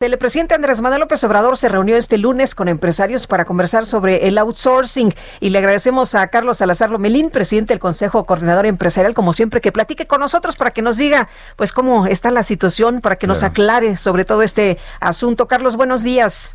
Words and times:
El 0.00 0.16
presidente 0.16 0.54
Andrés 0.54 0.80
Manuel 0.80 1.00
López 1.00 1.24
Obrador 1.24 1.56
se 1.56 1.68
reunió 1.68 1.96
este 1.96 2.18
lunes 2.18 2.54
con 2.54 2.68
empresarios 2.68 3.26
para 3.26 3.44
conversar 3.44 3.84
sobre 3.84 4.28
el 4.28 4.38
outsourcing 4.38 5.12
y 5.40 5.50
le 5.50 5.58
agradecemos 5.58 6.14
a 6.14 6.28
Carlos 6.28 6.58
Salazar 6.58 6.90
Lomelín, 6.90 7.30
presidente 7.30 7.72
del 7.72 7.80
Consejo 7.80 8.22
Coordinador 8.22 8.66
Empresarial, 8.66 9.12
como 9.12 9.32
siempre, 9.32 9.60
que 9.60 9.72
platique 9.72 10.06
con 10.06 10.20
nosotros 10.20 10.54
para 10.54 10.70
que 10.70 10.82
nos 10.82 10.98
diga 10.98 11.26
pues 11.56 11.72
cómo 11.72 12.06
está 12.06 12.30
la 12.30 12.44
situación, 12.44 13.00
para 13.00 13.16
que 13.16 13.26
nos 13.26 13.42
aclare 13.42 13.96
sobre 13.96 14.24
todo 14.24 14.42
este 14.42 14.78
asunto. 15.00 15.48
Carlos, 15.48 15.74
buenos 15.74 16.04
días. 16.04 16.54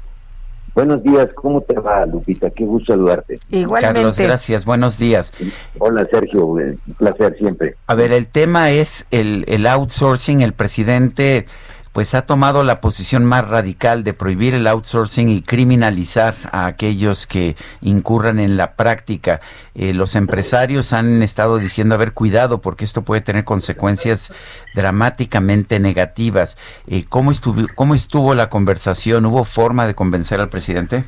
Buenos 0.73 1.03
días, 1.03 1.27
¿cómo 1.35 1.59
te 1.59 1.77
va, 1.77 2.05
Lupita? 2.05 2.49
Qué 2.49 2.63
gusto 2.63 2.93
saludarte. 2.93 3.39
Igualmente. 3.49 3.99
Carlos, 3.99 4.19
gracias. 4.19 4.63
Buenos 4.63 4.97
días. 4.97 5.33
Hola, 5.79 6.07
Sergio. 6.09 6.45
Un 6.45 6.79
placer 6.97 7.35
siempre. 7.37 7.75
A 7.87 7.95
ver, 7.95 8.13
el 8.13 8.25
tema 8.25 8.71
es 8.71 9.05
el, 9.11 9.43
el 9.49 9.67
outsourcing. 9.67 10.41
El 10.41 10.53
presidente 10.53 11.45
pues 11.93 12.15
ha 12.15 12.25
tomado 12.25 12.63
la 12.63 12.81
posición 12.81 13.23
más 13.23 13.47
radical 13.47 14.03
de 14.03 14.13
prohibir 14.13 14.55
el 14.55 14.65
outsourcing 14.65 15.29
y 15.29 15.43
criminalizar 15.43 16.33
a 16.51 16.65
aquellos 16.65 17.27
que 17.27 17.55
incurran 17.81 18.39
en 18.39 18.57
la 18.57 18.75
práctica. 18.75 19.41
Eh, 19.75 19.93
los 19.93 20.15
empresarios 20.15 20.91
han 20.91 21.21
estado 21.21 21.59
diciendo, 21.59 21.93
a 21.93 21.99
ver, 21.99 22.13
cuidado, 22.13 22.61
porque 22.61 22.83
esto 22.83 23.03
puede 23.03 23.21
tener 23.21 23.43
consecuencias 23.43 24.33
dramáticamente 24.73 25.79
negativas. 25.79 26.57
Eh, 26.87 27.05
¿cómo, 27.07 27.31
estuvo, 27.31 27.61
¿Cómo 27.75 27.93
estuvo 27.93 28.33
la 28.33 28.49
conversación? 28.49 29.27
¿Hubo 29.27 29.43
forma 29.43 29.85
de 29.85 29.93
convencer 29.93 30.41
al 30.41 30.49
presidente? 30.49 31.03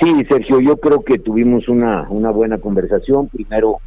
Sí, 0.00 0.24
Sergio, 0.30 0.60
yo 0.60 0.78
creo 0.78 1.04
que 1.04 1.18
tuvimos 1.18 1.68
una, 1.68 2.06
una 2.08 2.30
buena 2.30 2.56
conversación. 2.56 3.28
Primero 3.28 3.80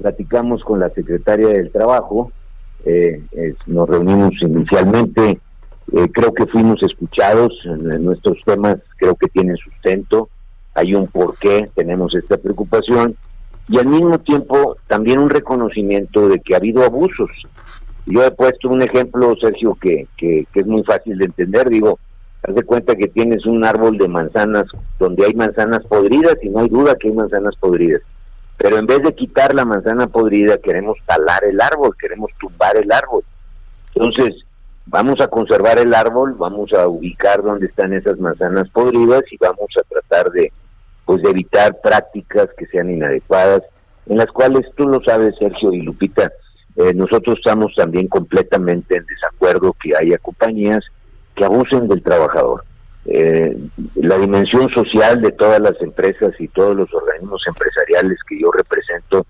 platicamos 0.00 0.62
con 0.62 0.78
la 0.78 0.90
secretaria 0.90 1.48
del 1.48 1.72
Trabajo, 1.72 2.30
eh, 2.86 3.54
nos 3.66 3.88
reunimos 3.88 4.32
inicialmente, 4.40 5.40
eh, 5.92 6.08
creo 6.12 6.32
que 6.32 6.46
fuimos 6.46 6.80
escuchados, 6.82 7.52
en, 7.64 8.02
nuestros 8.02 8.40
temas 8.44 8.76
creo 8.96 9.16
que 9.16 9.26
tienen 9.28 9.56
sustento, 9.56 10.28
hay 10.74 10.94
un 10.94 11.08
porqué, 11.08 11.68
tenemos 11.74 12.14
esta 12.14 12.36
preocupación 12.36 13.16
y 13.68 13.78
al 13.78 13.86
mismo 13.86 14.18
tiempo 14.20 14.76
también 14.86 15.18
un 15.18 15.30
reconocimiento 15.30 16.28
de 16.28 16.38
que 16.38 16.54
ha 16.54 16.58
habido 16.58 16.84
abusos. 16.84 17.30
Yo 18.06 18.24
he 18.24 18.30
puesto 18.30 18.68
un 18.68 18.82
ejemplo, 18.82 19.34
Sergio, 19.40 19.76
que, 19.80 20.06
que, 20.16 20.46
que 20.52 20.60
es 20.60 20.66
muy 20.66 20.84
fácil 20.84 21.18
de 21.18 21.24
entender, 21.24 21.68
digo, 21.68 21.98
haz 22.44 22.54
de 22.54 22.62
cuenta 22.62 22.94
que 22.94 23.08
tienes 23.08 23.46
un 23.46 23.64
árbol 23.64 23.98
de 23.98 24.06
manzanas 24.06 24.66
donde 25.00 25.24
hay 25.24 25.34
manzanas 25.34 25.84
podridas 25.86 26.36
y 26.40 26.50
no 26.50 26.60
hay 26.60 26.68
duda 26.68 26.94
que 26.94 27.08
hay 27.08 27.14
manzanas 27.14 27.56
podridas 27.56 28.02
pero 28.56 28.78
en 28.78 28.86
vez 28.86 29.02
de 29.02 29.14
quitar 29.14 29.54
la 29.54 29.64
manzana 29.64 30.06
podrida, 30.06 30.58
queremos 30.58 30.96
talar 31.04 31.44
el 31.44 31.60
árbol, 31.60 31.94
queremos 31.98 32.30
tumbar 32.38 32.76
el 32.76 32.90
árbol. 32.90 33.22
Entonces, 33.94 34.44
vamos 34.86 35.20
a 35.20 35.28
conservar 35.28 35.78
el 35.78 35.94
árbol, 35.94 36.34
vamos 36.34 36.72
a 36.72 36.88
ubicar 36.88 37.42
dónde 37.42 37.66
están 37.66 37.92
esas 37.92 38.18
manzanas 38.18 38.68
podridas 38.70 39.22
y 39.30 39.36
vamos 39.38 39.68
a 39.78 39.82
tratar 39.82 40.30
de, 40.32 40.52
pues, 41.04 41.22
de 41.22 41.30
evitar 41.30 41.80
prácticas 41.80 42.48
que 42.56 42.66
sean 42.66 42.90
inadecuadas, 42.90 43.62
en 44.06 44.16
las 44.16 44.28
cuales 44.28 44.62
tú 44.76 44.86
lo 44.88 45.00
sabes, 45.04 45.34
Sergio 45.38 45.72
y 45.72 45.82
Lupita, 45.82 46.32
eh, 46.76 46.94
nosotros 46.94 47.36
estamos 47.38 47.74
también 47.74 48.06
completamente 48.08 48.96
en 48.96 49.04
desacuerdo 49.06 49.74
que 49.82 49.92
haya 50.00 50.18
compañías 50.18 50.84
que 51.34 51.44
abusen 51.44 51.88
del 51.88 52.02
trabajador 52.02 52.64
eh, 53.08 53.56
la 53.94 54.18
dimensión 54.18 54.68
social 54.70 55.20
de 55.20 55.30
todas 55.32 55.60
las 55.60 55.80
empresas 55.80 56.32
y 56.40 56.48
todos 56.48 56.74
los 56.74 56.92
organismos 56.92 57.40
empresariales 57.46 58.18
que 58.28 58.40
yo 58.40 58.50
represento 58.50 59.26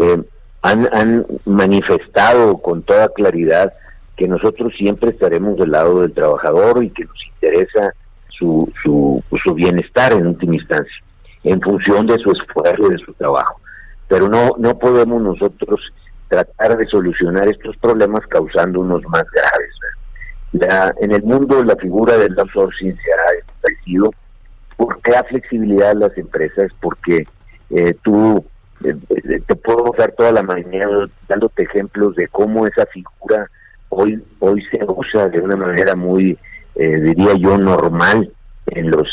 eh, 0.00 0.22
han, 0.62 0.88
han 0.92 1.26
manifestado 1.44 2.58
con 2.58 2.82
toda 2.82 3.08
claridad 3.10 3.72
que 4.16 4.26
nosotros 4.26 4.72
siempre 4.76 5.10
estaremos 5.10 5.58
del 5.58 5.70
lado 5.70 6.00
del 6.00 6.12
trabajador 6.12 6.82
y 6.82 6.90
que 6.90 7.04
nos 7.04 7.18
interesa 7.34 7.92
su, 8.30 8.72
su, 8.82 9.22
su 9.44 9.54
bienestar 9.54 10.12
en 10.12 10.26
última 10.26 10.56
instancia, 10.56 11.04
en 11.44 11.60
función 11.60 12.06
de 12.06 12.18
su 12.18 12.32
esfuerzo 12.32 12.86
y 12.88 12.96
de 12.96 13.04
su 13.04 13.12
trabajo. 13.14 13.60
Pero 14.08 14.28
no, 14.28 14.50
no 14.58 14.78
podemos 14.78 15.22
nosotros 15.22 15.80
tratar 16.28 16.76
de 16.76 16.86
solucionar 16.86 17.46
estos 17.48 17.76
problemas 17.76 18.26
causando 18.26 18.80
unos 18.80 19.02
más 19.04 19.24
graves 19.30 19.63
en 21.00 21.12
el 21.12 21.22
mundo 21.22 21.62
la 21.64 21.76
figura 21.76 22.16
del 22.16 22.38
outsourcing 22.38 22.96
se 22.96 23.12
ha 23.12 23.38
establecido. 23.38 24.10
Porque 24.76 25.12
da 25.12 25.22
flexibilidad 25.24 25.90
a 25.90 25.94
las 25.94 26.18
empresas, 26.18 26.72
porque 26.80 27.24
eh, 27.70 27.94
tú 28.02 28.44
eh, 28.84 28.94
eh, 29.08 29.40
te 29.46 29.56
puedo 29.56 29.90
usar 29.90 30.12
toda 30.12 30.32
la 30.32 30.42
mañana 30.42 31.08
dándote 31.28 31.62
ejemplos 31.62 32.16
de 32.16 32.28
cómo 32.28 32.66
esa 32.66 32.84
figura 32.86 33.48
hoy 33.88 34.22
hoy 34.40 34.62
se 34.72 34.84
usa 34.84 35.28
de 35.28 35.40
una 35.40 35.56
manera 35.56 35.94
muy 35.94 36.36
diría 36.74 37.34
yo 37.34 37.56
normal 37.56 38.32
en 38.66 38.90
los 38.90 39.08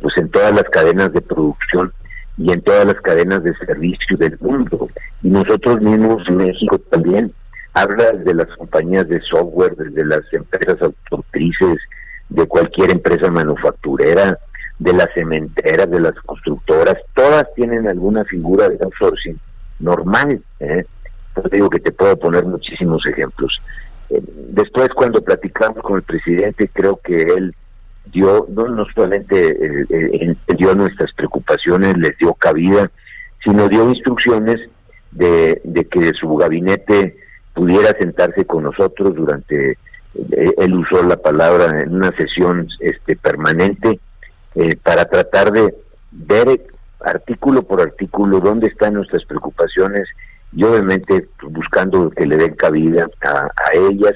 pues 0.00 0.16
en 0.16 0.30
todas 0.30 0.54
las 0.54 0.64
cadenas 0.64 1.12
de 1.12 1.20
producción 1.20 1.92
y 2.38 2.52
en 2.52 2.62
todas 2.62 2.86
las 2.86 3.00
cadenas 3.00 3.42
de 3.42 3.52
servicio 3.66 4.16
del 4.16 4.38
mundo. 4.40 4.88
Y 5.22 5.28
nosotros 5.28 5.80
mismos 5.80 6.22
en 6.28 6.36
México 6.36 6.78
también 6.78 7.32
habla 7.74 8.12
de 8.12 8.34
las 8.34 8.46
compañías 8.56 9.08
de 9.08 9.20
software, 9.20 9.76
desde 9.76 10.04
las 10.04 10.20
empresas 10.32 10.76
automotrices, 10.82 11.78
de 12.28 12.46
cualquier 12.46 12.92
empresa 12.92 13.30
manufacturera, 13.30 14.38
de 14.78 14.92
las 14.92 15.08
cementeras, 15.14 15.90
de 15.90 16.00
las 16.00 16.14
constructoras, 16.24 16.96
todas 17.14 17.44
tienen 17.54 17.88
alguna 17.88 18.24
figura 18.24 18.68
de 18.68 18.78
outsourcing 18.82 19.38
normal. 19.78 20.42
¿eh? 20.60 20.84
Pues 21.34 21.50
digo 21.50 21.68
que 21.68 21.80
te 21.80 21.92
puedo 21.92 22.18
poner 22.18 22.44
muchísimos 22.46 23.04
ejemplos. 23.06 23.60
Eh, 24.08 24.22
después, 24.52 24.88
cuando 24.90 25.22
platicamos 25.22 25.82
con 25.82 25.96
el 25.96 26.02
presidente, 26.02 26.70
creo 26.72 26.98
que 27.04 27.20
él 27.20 27.54
dio, 28.06 28.46
no, 28.48 28.68
no 28.68 28.86
solamente 28.94 29.84
eh, 29.90 30.36
dio 30.56 30.74
nuestras 30.74 31.12
preocupaciones, 31.12 31.96
les 31.98 32.16
dio 32.16 32.32
cabida, 32.34 32.90
sino 33.44 33.68
dio 33.68 33.88
instrucciones 33.90 34.60
de 35.12 35.88
que 35.90 36.12
su 36.12 36.36
gabinete 36.36 37.19
pudiera 37.60 37.94
sentarse 37.98 38.46
con 38.46 38.62
nosotros 38.62 39.14
durante, 39.14 39.72
eh, 39.72 40.54
él 40.56 40.74
usó 40.76 41.02
la 41.02 41.18
palabra 41.18 41.78
en 41.78 41.94
una 41.94 42.10
sesión 42.16 42.66
este 42.78 43.16
permanente, 43.16 44.00
eh, 44.54 44.76
para 44.82 45.04
tratar 45.04 45.52
de 45.52 45.74
ver 46.10 46.62
artículo 47.04 47.62
por 47.62 47.82
artículo 47.82 48.40
dónde 48.40 48.68
están 48.68 48.94
nuestras 48.94 49.26
preocupaciones 49.26 50.08
y 50.54 50.64
obviamente 50.64 51.28
pues, 51.38 51.52
buscando 51.52 52.08
que 52.08 52.24
le 52.24 52.38
den 52.38 52.54
cabida 52.54 53.06
a, 53.20 53.74
ellas 53.74 54.14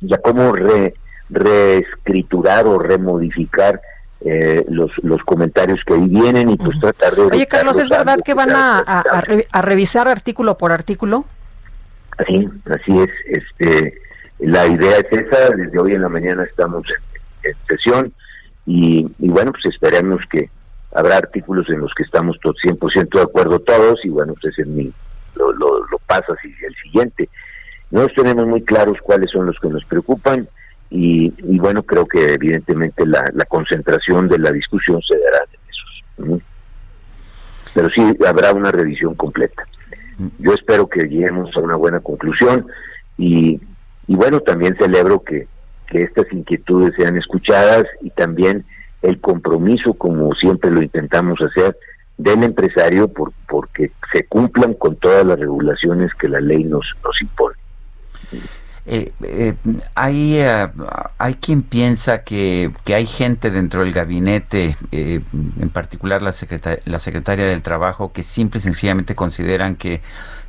y 0.00 0.14
a 0.14 0.16
cómo 0.16 0.54
re, 0.54 0.94
reescriturar 1.28 2.66
o 2.66 2.78
remodificar 2.78 3.78
eh, 4.22 4.64
los, 4.70 4.90
los 5.02 5.22
comentarios 5.24 5.80
que 5.86 5.92
ahí 5.92 6.08
vienen 6.08 6.48
y 6.48 6.56
pues 6.56 6.80
tratar 6.80 7.14
de... 7.14 7.24
Oye 7.24 7.46
Carlos, 7.46 7.76
¿es 7.76 7.90
verdad 7.90 8.20
que 8.24 8.32
van 8.32 8.52
a, 8.52 8.78
a 8.78 9.60
revisar 9.62 10.08
artículo 10.08 10.56
por 10.56 10.72
artículo? 10.72 11.26
Así, 12.18 12.48
así 12.66 12.98
es. 12.98 13.10
Este, 13.26 14.00
la 14.38 14.66
idea 14.66 14.98
es 14.98 15.06
esa. 15.12 15.50
Desde 15.54 15.78
hoy 15.78 15.92
en 15.92 16.02
la 16.02 16.08
mañana 16.08 16.44
estamos 16.44 16.84
en, 17.42 17.54
sesión 17.68 18.12
y, 18.66 19.06
bueno, 19.18 19.52
pues 19.52 19.66
esperemos 19.66 20.20
que 20.30 20.50
habrá 20.92 21.18
artículos 21.18 21.68
en 21.68 21.80
los 21.80 21.92
que 21.94 22.02
estamos 22.02 22.38
todos 22.40 22.56
100% 22.64 23.08
de 23.10 23.22
acuerdo 23.22 23.60
todos 23.60 24.04
y 24.04 24.08
bueno, 24.08 24.34
pues 24.40 24.58
es 24.58 24.66
mi, 24.66 24.92
lo, 25.36 25.52
lo, 25.52 25.86
lo 25.86 25.98
pasas 26.06 26.36
y 26.42 26.48
el 26.64 26.74
siguiente. 26.82 27.28
Nosotros 27.90 28.24
tenemos 28.24 28.46
muy 28.46 28.62
claros 28.62 28.98
cuáles 29.02 29.30
son 29.30 29.46
los 29.46 29.56
que 29.60 29.68
nos 29.68 29.84
preocupan 29.84 30.48
y, 30.90 31.32
y 31.38 31.58
bueno, 31.58 31.82
creo 31.82 32.06
que 32.06 32.34
evidentemente 32.34 33.06
la, 33.06 33.24
la, 33.34 33.44
concentración 33.44 34.28
de 34.28 34.38
la 34.38 34.52
discusión 34.52 35.00
se 35.02 35.18
dará 35.18 35.38
en 35.52 36.30
esos. 36.34 36.42
Pero 37.74 37.88
sí 37.90 38.02
habrá 38.26 38.52
una 38.52 38.70
revisión 38.72 39.14
completa. 39.14 39.66
Yo 40.38 40.52
espero 40.52 40.88
que 40.88 41.00
lleguemos 41.06 41.54
a 41.56 41.60
una 41.60 41.76
buena 41.76 42.00
conclusión 42.00 42.66
y, 43.18 43.60
y 44.06 44.14
bueno, 44.14 44.40
también 44.40 44.76
celebro 44.78 45.22
que, 45.22 45.46
que 45.86 45.98
estas 45.98 46.32
inquietudes 46.32 46.94
sean 46.96 47.16
escuchadas 47.16 47.84
y 48.00 48.10
también 48.10 48.64
el 49.02 49.20
compromiso, 49.20 49.94
como 49.94 50.34
siempre 50.34 50.70
lo 50.70 50.82
intentamos 50.82 51.38
hacer, 51.40 51.76
del 52.16 52.42
empresario 52.42 53.08
por, 53.08 53.32
porque 53.48 53.92
se 54.12 54.26
cumplan 54.26 54.74
con 54.74 54.96
todas 54.96 55.24
las 55.24 55.38
regulaciones 55.38 56.12
que 56.14 56.28
la 56.28 56.40
ley 56.40 56.64
nos, 56.64 56.86
nos 57.04 57.20
impone. 57.20 57.55
Eh, 58.88 59.10
eh, 59.20 59.54
hay, 59.96 60.38
eh, 60.38 60.68
hay 61.18 61.34
quien 61.34 61.62
piensa 61.62 62.22
que, 62.22 62.70
que, 62.84 62.94
hay 62.94 63.04
gente 63.04 63.50
dentro 63.50 63.82
del 63.82 63.92
gabinete, 63.92 64.76
en 64.92 65.70
particular 65.72 66.22
la, 66.22 66.30
secretaria, 66.30 66.80
la 66.84 67.00
secretaria 67.00 67.46
del 67.46 67.62
Trabajo, 67.62 68.12
que 68.12 68.22
simple 68.22 68.58
y 68.58 68.60
sencillamente 68.60 69.16
consideran 69.16 69.74
que 69.74 70.02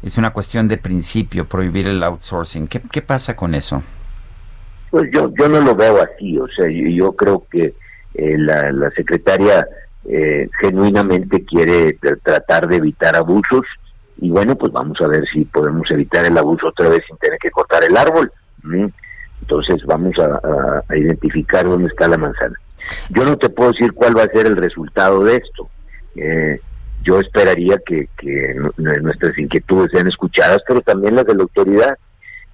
es 0.04 0.20
una 0.20 0.34
cuestión 0.34 0.68
de 0.68 0.78
principio 0.78 1.46
prohibir 1.46 1.88
el 1.88 2.04
outsourcing. 2.04 2.68
¿Qué, 2.68 2.80
qué 2.92 3.02
pasa 3.02 3.36
con 3.36 3.56
eso? 3.56 3.82
Pues 4.92 5.10
yo, 5.12 5.34
yo 5.36 5.50
no 5.50 5.60
lo 5.60 5.76
veo 5.76 6.00
así, 6.00 6.38
o 6.38 6.48
sea, 6.48 6.68
yo, 6.70 7.14
creo 7.14 7.44
que 7.50 7.74
la, 8.14 8.72
la 8.72 8.92
secretaria 8.92 9.68
genuinamente 10.62 11.44
quiere 11.44 11.98
tratar 12.24 12.68
de 12.68 12.78
evitar 12.78 13.16
abusos 13.16 13.66
y 14.20 14.30
bueno, 14.30 14.56
pues 14.56 14.72
vamos 14.72 15.00
a 15.02 15.08
ver 15.08 15.24
si 15.32 15.46
podemos 15.46 15.90
evitar 15.92 16.26
el 16.26 16.38
abuso 16.38 16.68
otra 16.68 16.90
vez 16.90 17.02
sin 17.08 17.18
tener 17.18 17.38
que 17.40 17.52
cortar 17.52 17.84
el 17.84 17.96
árbol. 17.96 18.32
Entonces 19.42 19.84
vamos 19.86 20.14
a, 20.20 20.96
identificar 20.96 21.66
dónde 21.66 21.90
está 21.90 22.08
la 22.08 22.18
manzana. 22.18 22.56
Yo 23.10 23.26
no 23.26 23.38
te 23.38 23.50
puedo 23.50 23.72
decir 23.72 23.94
cuál 23.94 24.18
va 24.18 24.24
a 24.24 24.30
ser 24.30 24.48
el 24.48 24.58
resultado 24.58 25.24
de 25.24 25.36
esto. 25.36 25.70
Eh, 26.16 26.60
yo 27.04 27.20
esperaría 27.20 27.78
que, 27.86 28.10
nuestras 28.78 29.38
inquietudes 29.38 29.92
sean 29.92 30.08
escuchadas, 30.08 30.60
pero 30.68 30.82
también 30.82 31.16
las 31.16 31.26
de 31.26 31.36
la 31.36 31.44
autoridad, 31.44 31.98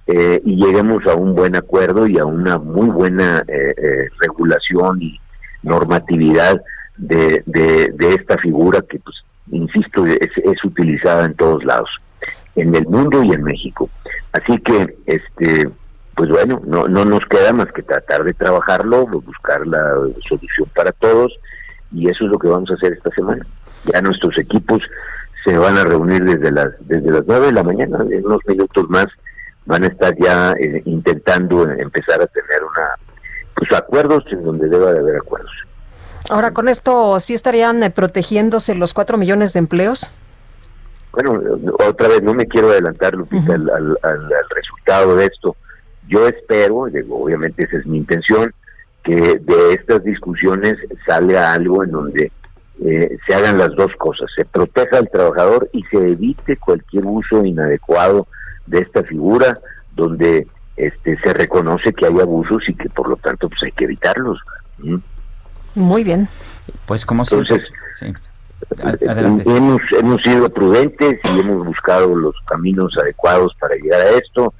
eh, 0.06 0.40
y 0.44 0.56
lleguemos 0.56 1.04
a 1.06 1.14
un 1.14 1.34
buen 1.34 1.56
acuerdo 1.56 2.06
y 2.06 2.18
a 2.18 2.24
una 2.24 2.58
muy 2.58 2.88
buena 2.88 3.42
eh, 3.48 4.08
regulación 4.20 5.02
y 5.02 5.18
normatividad 5.62 6.60
de, 6.96 7.42
de, 7.46 8.08
esta 8.10 8.36
figura 8.38 8.80
que 8.88 8.98
pues 9.00 9.16
insisto, 9.50 10.06
es, 10.06 10.30
es 10.36 10.64
utilizada 10.64 11.26
en 11.26 11.34
todos 11.34 11.64
lados, 11.64 11.90
en 12.56 12.74
el 12.74 12.86
mundo 12.86 13.22
y 13.22 13.32
en 13.32 13.42
México. 13.42 13.88
Así 14.32 14.58
que, 14.58 14.96
este, 15.06 15.68
pues 16.14 16.30
bueno, 16.30 16.62
no, 16.66 16.86
no 16.86 17.04
nos 17.04 17.24
queda 17.26 17.52
más 17.52 17.70
que 17.72 17.82
tratar 17.82 18.24
de 18.24 18.34
trabajarlo, 18.34 19.06
buscar 19.06 19.66
la 19.66 19.94
solución 20.28 20.68
para 20.74 20.92
todos, 20.92 21.32
y 21.92 22.08
eso 22.08 22.24
es 22.24 22.30
lo 22.30 22.38
que 22.38 22.48
vamos 22.48 22.70
a 22.70 22.74
hacer 22.74 22.92
esta 22.92 23.10
semana. 23.10 23.46
Ya 23.92 24.00
nuestros 24.00 24.36
equipos 24.38 24.82
se 25.44 25.58
van 25.58 25.76
a 25.76 25.84
reunir 25.84 26.24
desde 26.24 26.50
las 26.50 26.70
desde 26.80 27.10
las 27.10 27.22
nueve 27.26 27.46
de 27.46 27.52
la 27.52 27.62
mañana, 27.62 27.98
en 28.10 28.24
unos 28.24 28.40
minutos 28.46 28.88
más 28.88 29.06
van 29.66 29.84
a 29.84 29.88
estar 29.88 30.14
ya 30.16 30.52
eh, 30.52 30.82
intentando 30.84 31.68
empezar 31.70 32.20
a 32.20 32.26
tener 32.26 32.62
una 32.62 32.88
pues 33.54 33.72
acuerdos 33.72 34.24
en 34.30 34.44
donde 34.44 34.68
deba 34.68 34.92
de 34.92 34.98
haber 34.98 35.16
acuerdos. 35.16 35.52
Ahora, 36.30 36.52
con 36.52 36.68
esto, 36.68 37.20
¿sí 37.20 37.34
estarían 37.34 37.82
eh, 37.82 37.90
protegiéndose 37.90 38.74
los 38.74 38.94
cuatro 38.94 39.18
millones 39.18 39.52
de 39.52 39.58
empleos? 39.58 40.10
Bueno, 41.12 41.40
otra 41.86 42.08
vez, 42.08 42.22
no 42.22 42.34
me 42.34 42.46
quiero 42.46 42.70
adelantar, 42.70 43.14
Lupita, 43.14 43.54
al, 43.54 43.96
resultado 44.50 45.16
de 45.16 45.26
esto. 45.26 45.56
Yo 46.08 46.26
espero, 46.26 46.86
obviamente 47.10 47.64
esa 47.64 47.76
es 47.76 47.86
mi 47.86 47.98
intención, 47.98 48.52
que 49.04 49.38
de 49.38 49.74
estas 49.74 50.02
discusiones 50.02 50.76
salga 51.06 51.52
algo 51.52 51.84
en 51.84 51.90
donde 51.90 52.32
eh, 52.84 53.16
se 53.26 53.34
hagan 53.34 53.58
las 53.58 53.74
dos 53.76 53.92
cosas, 53.96 54.28
se 54.34 54.44
proteja 54.44 54.98
al 54.98 55.10
trabajador 55.10 55.68
y 55.72 55.82
se 55.84 55.98
evite 55.98 56.56
cualquier 56.56 57.04
uso 57.06 57.44
inadecuado 57.44 58.26
de 58.66 58.80
esta 58.80 59.04
figura, 59.04 59.56
donde 59.94 60.48
este 60.76 61.16
se 61.20 61.32
reconoce 61.32 61.92
que 61.92 62.06
hay 62.06 62.18
abusos 62.18 62.62
y 62.68 62.74
que 62.74 62.88
por 62.88 63.08
lo 63.08 63.16
tanto 63.16 63.48
pues 63.48 63.62
hay 63.62 63.72
que 63.72 63.84
evitarlos. 63.84 64.40
Muy 65.74 66.04
bien. 66.04 66.28
Pues 66.86 67.04
como 67.04 67.22
Entonces, 67.22 67.60
eh, 68.00 68.12
Hemos, 69.44 69.80
hemos 69.98 70.22
sido 70.22 70.48
prudentes 70.48 71.20
y 71.24 71.40
hemos 71.40 71.66
buscado 71.66 72.14
los 72.14 72.34
caminos 72.46 72.92
adecuados 73.00 73.54
para 73.60 73.74
llegar 73.76 74.00
a 74.00 74.10
esto. 74.10 74.54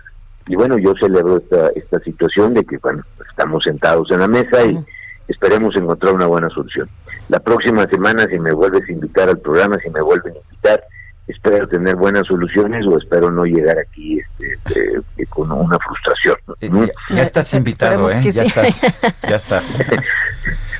Y 0.47 0.57
bueno, 0.57 0.77
yo 0.79 0.93
celebro 1.01 1.39
esta, 1.39 1.69
esta 1.75 1.99
situación 2.01 2.55
de 2.55 2.65
que 2.65 2.77
bueno, 2.79 3.03
estamos 3.29 3.65
sentados 3.65 4.11
en 4.11 4.21
la 4.21 4.29
mesa 4.29 4.65
y 4.65 4.79
esperemos 5.29 5.75
encontrar 5.77 6.15
una 6.15 6.27
buena 6.27 6.49
solución. 6.51 6.89
La 7.29 7.41
próxima 7.41 7.87
semana, 7.87 8.27
si 8.31 8.39
me 8.39 8.53
vuelves 8.53 8.83
a 8.89 8.93
invitar 8.93 9.29
al 9.29 9.39
programa, 9.39 9.79
si 9.83 9.91
me 9.91 10.03
vuelven 10.03 10.35
a 10.35 10.39
invitar, 10.51 10.85
espero 11.27 11.67
tener 11.67 11.97
buenas 11.97 12.27
soluciones 12.27 12.85
o 12.87 12.99
espero 12.99 13.31
no 13.31 13.45
llegar 13.45 13.79
aquí 13.79 14.21
este, 14.21 14.59
este, 14.99 15.27
con 15.27 15.51
una 15.51 15.79
frustración. 15.79 16.37
Eh, 16.61 16.93
ya, 17.11 17.23
estás 17.23 17.55
invitado, 17.55 18.07
¿eh? 18.11 18.21
Ya, 18.31 18.43
estás, 18.43 18.81
ya 19.29 19.37
estás. 19.37 19.65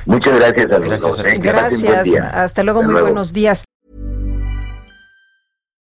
Muchas 0.05 0.39
gracias 0.39 0.71
a 0.71 0.79
los 0.79 1.17
Gracias. 1.41 1.81
gracias. 1.83 2.33
Hasta 2.33 2.63
luego. 2.63 2.79
Hasta 2.79 2.87
muy 2.87 2.93
luego. 2.93 3.07
buenos 3.07 3.33
días. 3.33 3.63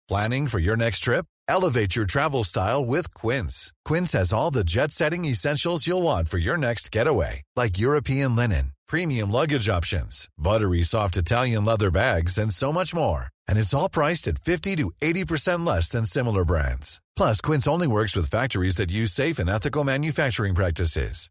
Planning 0.08 0.46
for 0.46 0.60
your 0.60 0.76
next 0.76 1.00
trip? 1.00 1.26
Elevate 1.48 1.96
your 1.96 2.06
travel 2.06 2.44
style 2.44 2.84
with 2.84 3.12
Quince. 3.14 3.72
Quince 3.84 4.12
has 4.12 4.32
all 4.32 4.50
the 4.52 4.62
jet-setting 4.64 5.24
essentials 5.24 5.86
you'll 5.86 6.02
want 6.02 6.28
for 6.28 6.38
your 6.38 6.56
next 6.56 6.92
getaway, 6.92 7.42
like 7.56 7.78
European 7.78 8.36
linen, 8.36 8.72
premium 8.88 9.30
luggage 9.32 9.68
options, 9.68 10.28
buttery 10.38 10.82
soft 10.82 11.16
Italian 11.16 11.64
leather 11.64 11.90
bags, 11.90 12.38
and 12.38 12.52
so 12.52 12.72
much 12.72 12.94
more. 12.94 13.26
And 13.48 13.58
it's 13.58 13.74
all 13.74 13.88
priced 13.88 14.28
at 14.28 14.38
50 14.38 14.76
to 14.76 14.92
80% 15.02 15.66
less 15.66 15.88
than 15.88 16.04
similar 16.04 16.44
brands. 16.44 17.00
Plus, 17.16 17.40
Quince 17.40 17.66
only 17.68 17.86
works 17.88 18.14
with 18.16 18.30
factories 18.30 18.76
that 18.76 18.90
use 18.92 19.12
safe 19.12 19.38
and 19.40 19.48
ethical 19.50 19.82
manufacturing 19.84 20.54
practices. 20.54 21.30